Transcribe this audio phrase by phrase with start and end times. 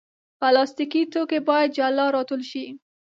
[0.39, 2.65] پلاستيکي توکي باید جلا راټول شي.